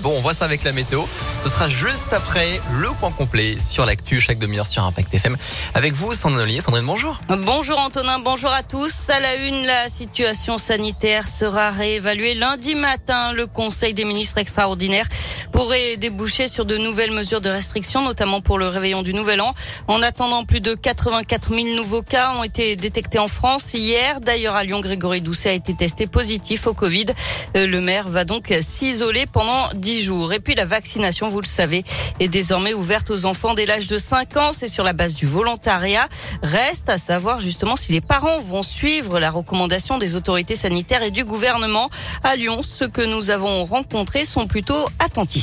Bon, 0.00 0.16
on 0.16 0.20
voit 0.20 0.32
ça 0.32 0.46
avec 0.46 0.64
la 0.64 0.72
météo. 0.72 1.02
Ce 1.42 1.50
sera 1.50 1.68
juste 1.68 2.10
après 2.10 2.60
le 2.80 2.88
point 2.98 3.10
complet 3.10 3.58
sur 3.58 3.84
l'actu 3.84 4.20
chaque 4.20 4.38
demi-heure 4.38 4.66
sur 4.66 4.82
Impact 4.82 5.12
FM. 5.12 5.36
Avec 5.74 5.92
vous, 5.92 6.14
Sandrine 6.14 6.40
Ollier. 6.40 6.60
Sandrine, 6.62 6.86
bonjour. 6.86 7.18
Bonjour 7.28 7.78
Antonin, 7.78 8.18
bonjour 8.18 8.50
à 8.50 8.62
tous. 8.62 9.10
À 9.10 9.20
la 9.20 9.34
une, 9.34 9.66
la 9.66 9.88
situation 9.88 10.56
sanitaire 10.56 11.28
sera 11.28 11.68
réévaluée 11.68 12.32
lundi 12.32 12.74
matin. 12.74 13.32
Le 13.34 13.46
Conseil 13.46 13.92
des 13.92 14.06
ministres 14.06 14.38
extraordinaire 14.38 15.06
pourrait 15.52 15.96
déboucher 15.96 16.48
sur 16.48 16.64
de 16.64 16.76
nouvelles 16.76 17.10
mesures 17.10 17.40
de 17.40 17.48
restriction, 17.48 18.02
notamment 18.02 18.40
pour 18.40 18.58
le 18.58 18.68
réveillon 18.68 19.02
du 19.02 19.14
Nouvel 19.14 19.40
An. 19.40 19.54
En 19.88 20.02
attendant, 20.02 20.44
plus 20.44 20.60
de 20.60 20.74
84 20.74 21.54
000 21.54 21.76
nouveaux 21.76 22.02
cas 22.02 22.32
ont 22.34 22.44
été 22.44 22.76
détectés 22.76 23.18
en 23.18 23.28
France 23.28 23.74
hier. 23.74 24.20
D'ailleurs, 24.20 24.56
à 24.56 24.64
Lyon, 24.64 24.80
Grégory 24.80 25.20
Doucet 25.20 25.50
a 25.50 25.52
été 25.52 25.74
testé 25.74 26.06
positif 26.06 26.66
au 26.66 26.74
Covid. 26.74 27.06
Euh, 27.56 27.66
le 27.66 27.80
maire 27.80 28.08
va 28.08 28.24
donc 28.24 28.52
s'isoler 28.60 29.26
pendant 29.26 29.68
10 29.74 30.02
jours. 30.02 30.32
Et 30.32 30.40
puis 30.40 30.54
la 30.54 30.64
vaccination, 30.64 31.28
vous 31.28 31.40
le 31.40 31.46
savez, 31.46 31.84
est 32.20 32.28
désormais 32.28 32.74
ouverte 32.74 33.10
aux 33.10 33.24
enfants 33.24 33.54
dès 33.54 33.66
l'âge 33.66 33.86
de 33.86 33.98
5 33.98 34.36
ans. 34.36 34.50
C'est 34.52 34.68
sur 34.68 34.84
la 34.84 34.92
base 34.92 35.14
du 35.14 35.26
volontariat. 35.26 36.08
Reste 36.42 36.88
à 36.88 36.98
savoir 36.98 37.40
justement 37.40 37.76
si 37.76 37.92
les 37.92 38.00
parents 38.00 38.40
vont 38.40 38.62
suivre 38.62 39.20
la 39.20 39.30
recommandation 39.30 39.98
des 39.98 40.16
autorités 40.16 40.56
sanitaires 40.56 41.02
et 41.02 41.10
du 41.10 41.24
gouvernement. 41.24 41.90
À 42.24 42.36
Lyon, 42.36 42.62
ceux 42.62 42.88
que 42.88 43.02
nous 43.02 43.30
avons 43.30 43.64
rencontrés 43.64 44.24
sont 44.24 44.46
plutôt 44.46 44.86
attentifs. 44.98 45.35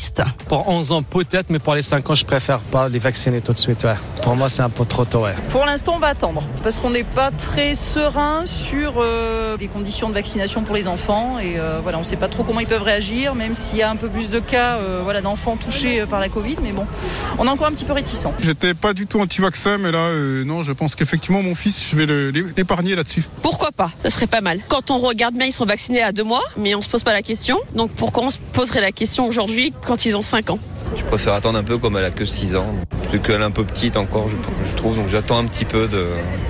Pour 0.48 0.68
11 0.68 0.92
ans 0.92 1.04
peut-être, 1.04 1.50
mais 1.50 1.60
pour 1.60 1.76
les 1.76 1.82
5 1.82 2.10
ans, 2.10 2.16
je 2.16 2.26
préfère 2.26 2.60
pas 2.60 2.90
les 2.90 3.00
vacciner 3.00 3.42
tout 3.42 3.54
de 3.54 3.58
suite. 3.58 3.84
Ouais. 3.84 3.96
Pour 4.22 4.36
moi, 4.36 4.50
c'est 4.50 4.62
un 4.62 4.70
peu 4.70 4.86
trop 4.86 5.06
tôt. 5.06 5.24
Ouais. 5.24 5.36
Pour 5.50 5.66
l'instant, 5.66 5.94
on 5.96 6.00
va 6.00 6.08
attendre 6.08 6.44
parce 6.64 6.80
qu'on 6.80 6.90
n'est 6.90 7.04
pas 7.04 7.32
très 7.32 7.76
serein 7.76 8.46
sur 8.46 8.96
euh, 8.98 9.56
les 9.60 9.68
conditions 9.68 10.10
de 10.10 10.14
vaccination 10.14 10.64
pour 10.64 10.76
les 10.76 10.88
enfants 10.88 11.40
et 11.40 11.60
euh, 11.60 11.80
voilà, 11.82 11.98
on 11.98 12.02
ne 12.02 12.06
sait 12.06 12.16
pas 12.16 12.28
trop 12.28 12.44
comment 12.44 12.60
ils 12.60 12.68
peuvent 12.68 12.84
réagir, 12.84 13.36
même 13.36 13.56
s'il 13.56 13.80
y 13.80 13.82
a 13.82 13.90
un 13.90 13.96
peu 13.96 14.08
plus 14.08 14.30
de 14.30 14.40
cas 14.40 14.78
euh, 14.78 15.02
voilà, 15.04 15.22
d'enfants 15.22 15.58
touchés 15.58 16.06
par 16.10 16.20
la 16.20 16.30
Covid. 16.30 16.58
Mais 16.62 16.72
bon, 16.72 16.86
on 17.38 17.46
est 17.46 17.50
encore 17.50 17.68
un 17.68 17.72
petit 17.72 17.86
peu 17.86 17.94
réticent. 17.94 18.28
J'étais 18.40 18.74
pas 18.74 18.94
du 18.94 19.08
tout 19.08 19.20
anti-vaccin, 19.20 19.78
mais 19.78 19.92
là, 19.92 20.10
non, 20.46 20.64
je 20.64 20.72
pense 20.72 20.96
qu'effectivement, 20.96 21.42
mon 21.42 21.56
fils, 21.56 21.86
je 21.92 21.96
vais 21.96 22.32
l'épargner 22.56 22.96
là-dessus. 22.96 23.24
Pourquoi 23.42 23.72
pas? 23.72 23.92
Ça 24.04 24.10
serait 24.10 24.28
pas 24.28 24.42
mal. 24.42 24.60
Quand 24.68 24.92
on 24.92 24.98
regarde 24.98 25.36
bien, 25.36 25.46
ils 25.46 25.52
sont 25.52 25.66
vaccinés 25.66 26.02
à 26.02 26.12
deux 26.12 26.24
mois, 26.24 26.44
mais 26.58 26.76
on 26.76 26.82
se 26.82 26.90
pose 26.90 27.04
pas 27.04 27.14
la 27.14 27.22
question. 27.22 27.60
Donc 27.76 27.92
pourquoi 27.92 28.24
on 28.24 28.30
se 28.30 28.38
poserait 28.54 28.82
la 28.82 28.92
question 28.92 29.28
aujourd'hui 29.28 29.74
quand 29.84 30.06
ils 30.06 30.16
ont 30.16 30.22
5 30.22 30.50
ans. 30.50 30.60
Je 30.96 31.04
préfère 31.04 31.34
attendre 31.34 31.58
un 31.58 31.64
peu 31.64 31.78
comme 31.78 31.98
elle 31.98 32.06
a 32.06 32.12
que 32.12 32.26
6 32.26 32.56
ans. 32.56 32.76
Vu 33.12 33.20
qu'elle 33.20 33.42
est 33.42 33.46
un 33.46 33.52
peu 33.52 33.64
petite 33.64 33.98
encore, 33.98 34.28
je, 34.30 34.76
trouve. 34.76 34.96
Donc 34.96 35.08
j'attends 35.08 35.38
un 35.38 35.46
petit 35.46 35.66
peu 35.66 35.88
de, 35.88 36.08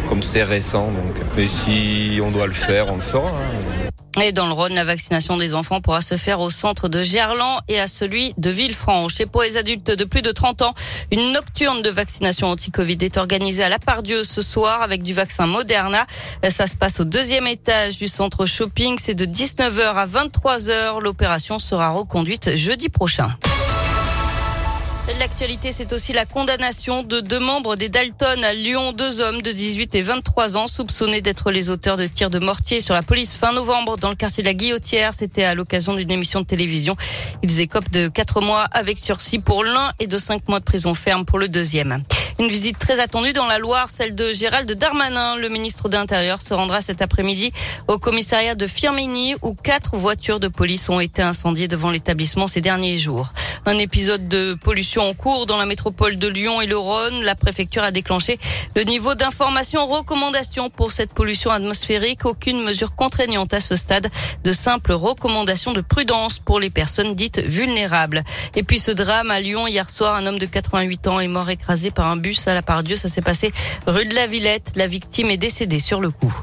comme 0.08 0.22
c'est 0.22 0.44
récent. 0.44 0.88
Donc. 0.88 1.16
Mais 1.38 1.48
si 1.48 2.20
on 2.24 2.32
doit 2.32 2.48
le 2.48 2.54
faire, 2.54 2.92
on 2.92 2.96
le 2.96 3.02
fera. 3.02 3.30
Hein. 3.30 3.90
Et 4.22 4.32
dans 4.32 4.46
le 4.46 4.54
Rhône, 4.54 4.76
la 4.76 4.84
vaccination 4.84 5.38
des 5.38 5.56
enfants 5.56 5.82
pourra 5.82 6.02
se 6.02 6.18
faire 6.18 6.40
au 6.40 6.52
centre 6.52 6.88
de 6.88 7.02
Gerland 7.02 7.62
et 7.68 7.80
à 7.80 7.88
celui 7.88 8.34
de 8.38 8.52
Villefranche. 8.52 9.20
Et 9.20 9.26
pour 9.26 9.42
les 9.42 9.58
adultes 9.58 9.90
de 9.90 10.04
plus 10.06 10.22
de 10.22 10.32
30 10.32 10.62
ans, 10.62 10.76
une 11.12 11.32
nocturne 11.32 11.82
de 11.82 11.90
vaccination 11.90 12.48
anti-Covid 12.48 12.98
est 13.02 13.18
organisée 13.18 13.64
à 13.64 13.70
la 13.70 13.80
Pardieu 13.80 14.24
ce 14.24 14.44
soir 14.44 14.84
avec 14.84 15.02
du 15.02 15.14
vaccin 15.14 15.48
Moderna. 15.48 16.06
Ça 16.48 16.68
se 16.68 16.76
passe 16.76 17.00
au 17.00 17.06
deuxième 17.06 17.48
étage 17.48 17.98
du 17.98 18.08
centre 18.08 18.46
shopping. 18.46 18.98
C'est 19.00 19.16
de 19.16 19.26
19h 19.26 19.82
à 19.82 20.06
23h. 20.06 21.02
L'opération 21.02 21.58
sera 21.58 21.90
reconduite 21.90 22.56
jeudi 22.56 22.90
prochain. 22.90 23.36
L'actualité, 25.20 25.74
c'est 25.74 25.92
aussi 25.92 26.14
la 26.14 26.26
condamnation 26.26 27.04
de 27.04 27.20
deux 27.20 27.40
membres 27.40 27.76
des 27.76 27.90
Dalton 27.90 28.42
à 28.42 28.54
Lyon, 28.54 28.94
deux 28.94 29.20
hommes 29.20 29.42
de 29.42 29.52
18 29.52 29.96
et 29.96 30.02
23 30.02 30.56
ans 30.56 30.68
soupçonnés 30.68 31.20
d'être 31.20 31.52
les 31.52 31.70
auteurs 31.70 31.98
de 31.98 32.08
tirs 32.08 32.30
de 32.30 32.40
mortier 32.40 32.80
sur 32.80 32.94
la 32.94 33.04
police 33.04 33.36
fin 33.36 33.52
novembre 33.52 33.98
dans 33.98 34.10
le 34.10 34.16
quartier 34.16 34.44
de 34.44 34.48
la 34.48 34.54
Guillotière. 34.54 35.14
C'était 35.14 35.44
à 35.44 35.56
l'occasion 35.56 35.94
d'une 35.94 36.10
émission 36.10 36.40
de 36.40 36.46
télévision. 36.46 36.96
Ils 37.44 37.60
écopent 37.60 37.92
de 37.92 38.08
quatre 38.08 38.40
mois 38.40 38.64
avec 38.72 38.98
sursis 38.98 39.40
pour 39.40 39.66
l'un 39.66 39.92
et 40.00 40.08
de 40.08 40.18
cinq 40.18 40.48
mois 40.48 40.60
de 40.60 40.66
prison 40.66 40.94
ferme 40.94 41.26
pour 41.26 41.38
le 41.38 41.50
deuxième. 41.50 42.02
Une 42.40 42.48
visite 42.48 42.80
très 42.80 43.02
attendue 43.02 43.34
dans 43.34 43.46
la 43.46 43.60
Loire, 43.60 43.90
celle 43.90 44.16
de 44.16 44.32
Gérald 44.32 44.72
Darmanin. 44.72 45.36
Le 45.36 45.50
ministre 45.50 45.90
de 45.90 45.98
l'Intérieur 45.98 46.42
se 46.42 46.54
rendra 46.54 46.80
cet 46.80 47.02
après-midi 47.02 47.52
au 47.90 48.00
commissariat 48.00 48.56
de 48.56 48.66
Firminy 48.68 49.36
où 49.42 49.54
quatre 49.54 49.98
voitures 49.98 50.40
de 50.40 50.48
police 50.48 50.90
ont 50.90 51.02
été 51.02 51.22
incendiées 51.22 51.68
devant 51.68 51.92
l'établissement 51.92 52.48
ces 52.48 52.62
derniers 52.62 52.98
jours. 52.98 53.34
Un 53.66 53.78
épisode 53.78 54.28
de 54.28 54.56
pollution 54.56 55.04
en 55.04 55.14
cours 55.14 55.46
dans 55.46 55.56
la 55.56 55.66
métropole 55.66 56.18
de 56.18 56.28
Lyon 56.28 56.62
et 56.62 56.66
le 56.66 56.78
Rhône. 56.78 57.24
La 57.24 57.34
préfecture 57.34 57.82
a 57.82 57.92
déclenché 57.92 58.38
le 58.76 58.84
niveau 58.84 59.16
d'information 59.16 59.86
recommandation 59.86 60.70
pour 60.70 60.92
cette 60.92 61.14
pollution 61.14 61.50
atmosphérique. 61.50 62.26
Aucune 62.26 62.62
mesure 62.62 62.94
contraignante 62.94 63.54
à 63.54 63.62
ce 63.62 63.78
stade. 63.78 64.10
De 64.44 64.52
simples 64.52 64.92
recommandations 64.92 65.72
de 65.72 65.80
prudence 65.80 66.40
pour 66.40 66.60
les 66.60 66.70
personnes 66.70 67.16
dites 67.16 67.40
vulnérables. 67.40 68.24
Et 68.56 68.64
puis 68.64 68.80
ce 68.80 68.92
drame 68.92 69.32
à 69.32 69.40
Lyon 69.40 69.66
hier 69.66 69.90
soir, 69.90 70.16
un 70.16 70.26
homme 70.26 70.40
de 70.40 70.46
88 70.46 71.08
ans 71.08 71.22
est 71.22 71.28
mort 71.28 71.50
écrasé 71.50 71.90
par 71.90 72.08
un 72.08 72.18
bus 72.18 72.48
à 72.50 72.54
la 72.54 72.62
part 72.62 72.84
Dieu. 72.84 72.98
Ça 72.98 73.08
s'est 73.08 73.22
passé 73.22 73.54
rue 73.88 74.06
de 74.06 74.16
la 74.16 74.28
Villette. 74.28 74.74
La 74.76 74.88
victime 74.88 75.30
est 75.32 75.38
décédée 75.38 75.80
sur 75.80 76.02
le 76.02 76.12
coup. 76.12 76.34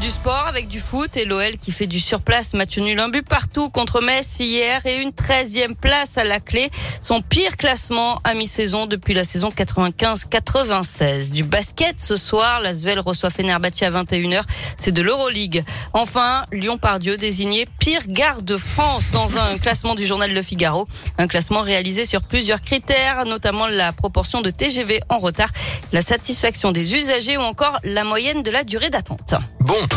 Du 0.00 0.08
sport 0.08 0.46
avec 0.48 0.66
du 0.66 0.80
foot 0.80 1.14
et 1.18 1.26
l'OL 1.26 1.56
qui 1.58 1.72
fait 1.72 1.86
du 1.86 2.00
surplace. 2.00 2.54
Match 2.54 2.78
nul 2.78 2.98
un 2.98 3.10
but 3.10 3.26
partout 3.26 3.68
contre 3.68 4.00
Metz 4.00 4.38
hier 4.38 4.80
et 4.86 4.94
une 4.96 5.10
13e 5.10 5.74
place 5.74 6.16
à 6.16 6.24
la 6.24 6.40
clé. 6.40 6.70
Son 7.02 7.20
pire 7.20 7.58
classement 7.58 8.18
à 8.24 8.32
mi-saison 8.32 8.86
depuis 8.86 9.12
la 9.12 9.24
saison 9.24 9.50
95-96. 9.50 11.32
Du 11.32 11.44
basket 11.44 12.00
ce 12.00 12.16
soir, 12.16 12.60
la 12.60 12.72
Svel 12.72 12.98
reçoit 12.98 13.28
Fenerbahçe 13.28 13.82
à 13.82 13.90
21h. 13.90 14.40
C'est 14.78 14.92
de 14.92 15.02
l'Euroleague. 15.02 15.64
Enfin, 15.92 16.46
Lyon-Pardieu 16.50 17.18
désigné 17.18 17.66
pire 17.78 18.06
gare 18.08 18.40
de 18.40 18.56
France 18.56 19.04
dans 19.12 19.36
un 19.36 19.58
classement 19.62 19.94
du 19.94 20.06
journal 20.06 20.32
Le 20.32 20.40
Figaro. 20.40 20.88
Un 21.18 21.26
classement 21.26 21.60
réalisé 21.60 22.06
sur 22.06 22.22
plusieurs 22.22 22.62
critères, 22.62 23.26
notamment 23.26 23.66
la 23.66 23.92
proportion 23.92 24.40
de 24.40 24.48
TGV 24.48 25.00
en 25.10 25.18
retard, 25.18 25.50
la 25.92 26.00
satisfaction 26.00 26.72
des 26.72 26.94
usagers 26.94 27.36
ou 27.36 27.42
encore 27.42 27.78
la 27.84 28.04
moyenne 28.04 28.42
de 28.42 28.50
la 28.50 28.64
durée 28.64 28.88
d'attente. 28.88 29.34
Bon. 29.60 29.89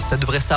Ça 0.00 0.16
devrait 0.16 0.40
s'arranger. 0.40 0.56